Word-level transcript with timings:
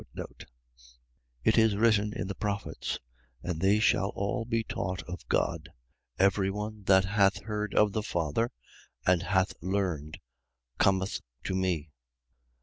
It 1.43 1.59
is 1.59 1.75
written 1.75 2.11
in 2.15 2.25
the 2.27 2.33
prophets: 2.33 2.97
And 3.43 3.61
they 3.61 3.79
shall 3.79 4.09
all 4.15 4.45
be 4.45 4.63
taught 4.63 5.03
of 5.03 5.27
God. 5.27 5.69
Every 6.17 6.49
one 6.49 6.85
that 6.85 7.05
hath 7.05 7.43
heard 7.43 7.75
of 7.75 7.91
the 7.93 8.01
Father 8.01 8.49
and 9.05 9.21
hath 9.21 9.53
learned 9.61 10.17
cometh 10.79 11.21
forth 11.45 11.55
me. 11.55 11.91